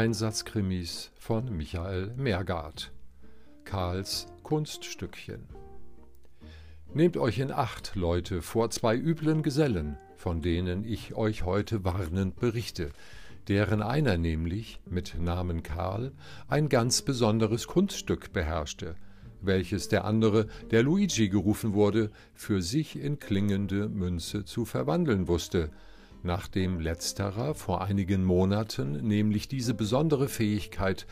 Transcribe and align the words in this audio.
Einsatzkrimis 0.00 1.10
von 1.18 1.54
Michael 1.54 2.14
Mergard. 2.16 2.90
Karls 3.66 4.28
Kunststückchen. 4.42 5.44
Nehmt 6.94 7.18
euch 7.18 7.38
in 7.38 7.52
Acht, 7.52 7.96
Leute, 7.96 8.40
vor 8.40 8.70
zwei 8.70 8.96
üblen 8.96 9.42
Gesellen, 9.42 9.98
von 10.16 10.40
denen 10.40 10.86
ich 10.86 11.16
euch 11.16 11.44
heute 11.44 11.84
warnend 11.84 12.40
berichte, 12.40 12.92
deren 13.48 13.82
einer 13.82 14.16
nämlich, 14.16 14.80
mit 14.86 15.20
Namen 15.20 15.62
Karl, 15.62 16.12
ein 16.48 16.70
ganz 16.70 17.02
besonderes 17.02 17.66
Kunststück 17.66 18.32
beherrschte, 18.32 18.94
welches 19.42 19.88
der 19.88 20.06
andere, 20.06 20.46
der 20.70 20.82
Luigi 20.82 21.28
gerufen 21.28 21.74
wurde, 21.74 22.10
für 22.32 22.62
sich 22.62 22.98
in 22.98 23.18
klingende 23.18 23.90
Münze 23.90 24.46
zu 24.46 24.64
verwandeln 24.64 25.28
wusste, 25.28 25.70
nachdem 26.22 26.80
letzterer 26.80 27.54
vor 27.54 27.82
einigen 27.82 28.24
Monaten 28.24 29.06
nämlich 29.06 29.48
diese 29.48 29.74
besondere 29.74 30.28
Fähigkeit 30.28 31.06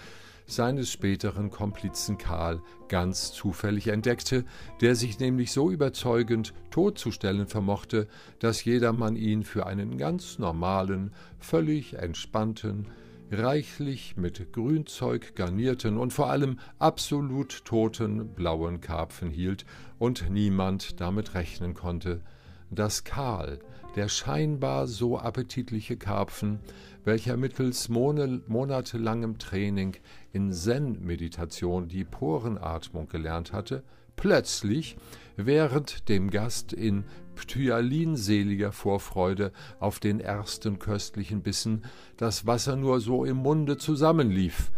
seines 0.48 0.90
späteren 0.90 1.50
Komplizen 1.50 2.16
Karl 2.16 2.62
ganz 2.88 3.32
zufällig 3.32 3.88
entdeckte, 3.88 4.44
der 4.80 4.96
sich 4.96 5.18
nämlich 5.20 5.52
so 5.52 5.70
überzeugend 5.70 6.54
totzustellen 6.70 7.46
vermochte, 7.46 8.08
dass 8.38 8.64
jedermann 8.64 9.14
ihn 9.14 9.44
für 9.44 9.66
einen 9.66 9.98
ganz 9.98 10.38
normalen, 10.38 11.12
völlig 11.38 11.94
entspannten, 11.94 12.86
reichlich 13.30 14.16
mit 14.16 14.52
Grünzeug 14.54 15.34
garnierten 15.36 15.98
und 15.98 16.14
vor 16.14 16.30
allem 16.30 16.58
absolut 16.78 17.64
toten 17.66 18.28
blauen 18.34 18.80
Karpfen 18.80 19.30
hielt 19.30 19.66
und 19.98 20.30
niemand 20.30 20.98
damit 21.00 21.34
rechnen 21.34 21.74
konnte, 21.74 22.22
dass 22.70 23.04
Karl, 23.04 23.58
der 23.96 24.08
scheinbar 24.08 24.86
so 24.86 25.18
appetitliche 25.18 25.96
Karpfen, 25.96 26.60
welcher 27.04 27.36
mittels 27.36 27.88
monatelangem 27.88 29.38
Training 29.38 29.96
in 30.32 30.52
Zen-Meditation 30.52 31.88
die 31.88 32.04
Porenatmung 32.04 33.08
gelernt 33.08 33.52
hatte, 33.52 33.82
plötzlich 34.16 34.96
während 35.36 36.08
dem 36.08 36.30
Gast 36.30 36.72
in 36.72 37.04
ptyalinseliger 37.34 38.72
Vorfreude 38.72 39.52
auf 39.78 40.00
den 40.00 40.20
ersten 40.20 40.78
köstlichen 40.78 41.42
Bissen 41.42 41.84
das 42.16 42.46
Wasser 42.46 42.76
nur 42.76 43.00
so 43.00 43.24
im 43.24 43.36
Munde 43.38 43.78
zusammenlief, 43.78 44.70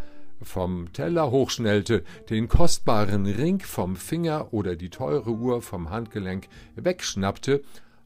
vom 0.42 0.92
Teller 0.92 1.30
hochschnellte, 1.30 2.02
den 2.28 2.48
kostbaren 2.48 3.26
Ring 3.26 3.60
vom 3.60 3.96
Finger 3.96 4.52
oder 4.52 4.76
die 4.76 4.90
teure 4.90 5.30
Uhr 5.30 5.62
vom 5.62 5.90
Handgelenk 5.90 6.48
wegschnappte, 6.76 7.62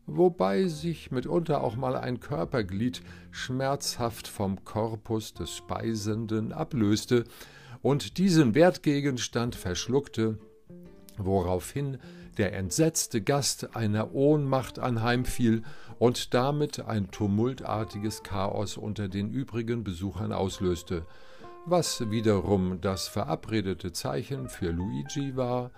wobei 0.07 0.67
sich 0.67 1.11
mitunter 1.11 1.63
auch 1.63 1.77
mal 1.77 1.97
ein 1.97 2.21
Körperglied 2.21 3.03
schmerzhaft 3.31 4.29
vom 4.29 4.65
Korpus 4.65 5.35
des 5.35 5.57
Speisenden 5.57 6.53
ablöste 6.53 7.25
und 7.83 8.19
diesen 8.19 8.55
Wertgegenstand 8.55 9.55
verschluckte, 9.55 10.39
woraufhin 11.17 11.99
der 12.39 12.55
entsetzte 12.55 13.23
Gast 13.23 13.77
einer 13.77 14.13
Ohnmacht 14.15 14.79
anheimfiel 14.79 15.63
und 15.99 16.35
damit 16.35 16.81
ein 16.81 17.11
tumultartiges 17.11 18.23
Chaos 18.23 18.77
unter 18.77 19.09
den 19.09 19.31
übrigen 19.31 19.85
Besuchern 19.85 20.33
auslöste, 20.33 21.07
was 21.67 22.11
wiederum 22.11 22.81
das 22.81 23.09
verabredete 23.09 23.93
Zeichen 23.93 24.49
für 24.49 24.71
Luigi 24.71 25.35
war, 25.35 25.71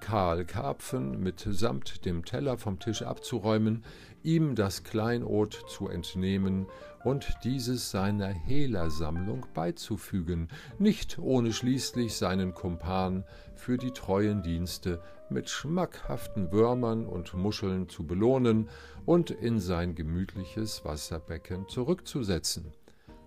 Karl 0.00 0.44
Karpfen 0.44 1.20
mitsamt 1.20 2.04
dem 2.04 2.24
Teller 2.24 2.58
vom 2.58 2.78
Tisch 2.78 3.02
abzuräumen, 3.02 3.84
ihm 4.22 4.54
das 4.54 4.84
Kleinod 4.84 5.64
zu 5.68 5.88
entnehmen 5.88 6.66
und 7.04 7.34
dieses 7.44 7.90
seiner 7.90 8.28
Hehlersammlung 8.28 9.46
beizufügen, 9.54 10.48
nicht 10.78 11.18
ohne 11.18 11.52
schließlich 11.52 12.14
seinen 12.14 12.52
Kumpan 12.52 13.24
für 13.54 13.78
die 13.78 13.92
treuen 13.92 14.42
Dienste 14.42 15.02
mit 15.30 15.48
schmackhaften 15.48 16.52
Würmern 16.52 17.06
und 17.06 17.32
Muscheln 17.34 17.88
zu 17.88 18.06
belohnen 18.06 18.68
und 19.06 19.30
in 19.30 19.58
sein 19.58 19.94
gemütliches 19.94 20.84
Wasserbecken 20.84 21.66
zurückzusetzen. 21.68 22.72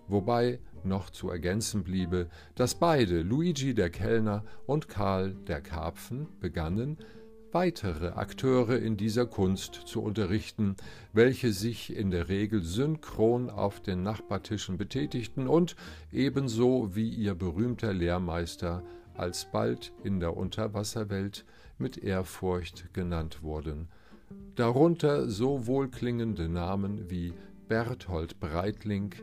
Wobei 0.06 0.60
noch 0.84 1.10
zu 1.10 1.30
ergänzen 1.30 1.84
bliebe, 1.84 2.28
dass 2.54 2.74
beide, 2.74 3.22
Luigi 3.22 3.74
der 3.74 3.90
Kellner 3.90 4.44
und 4.66 4.88
Karl 4.88 5.34
der 5.46 5.60
Karpfen, 5.60 6.28
begannen, 6.40 6.98
weitere 7.52 8.08
Akteure 8.08 8.78
in 8.78 8.96
dieser 8.96 9.26
Kunst 9.26 9.74
zu 9.86 10.02
unterrichten, 10.02 10.76
welche 11.12 11.52
sich 11.52 11.94
in 11.94 12.10
der 12.10 12.28
Regel 12.28 12.62
synchron 12.62 13.48
auf 13.48 13.80
den 13.80 14.02
Nachbartischen 14.02 14.76
betätigten 14.76 15.46
und 15.46 15.76
ebenso 16.10 16.96
wie 16.96 17.08
ihr 17.08 17.36
berühmter 17.36 17.92
Lehrmeister 17.92 18.82
alsbald 19.14 19.92
in 20.02 20.18
der 20.18 20.36
Unterwasserwelt 20.36 21.44
mit 21.78 21.96
Ehrfurcht 21.96 22.92
genannt 22.92 23.42
wurden. 23.42 23.88
Darunter 24.56 25.28
so 25.28 25.66
wohlklingende 25.66 26.48
Namen 26.48 27.08
wie 27.08 27.34
Berthold 27.68 28.40
Breitling, 28.40 29.14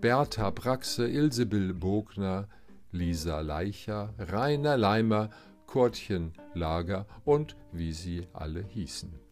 Bertha 0.00 0.50
Braxe, 0.50 1.08
Ilsebill 1.08 1.74
Bogner, 1.74 2.46
Lisa 2.92 3.40
Leicher, 3.40 4.14
Rainer 4.18 4.76
Leimer, 4.76 5.30
Kurtchen 5.66 6.32
Lager 6.54 7.04
und 7.24 7.56
wie 7.72 7.92
sie 7.92 8.28
alle 8.32 8.62
hießen. 8.62 9.27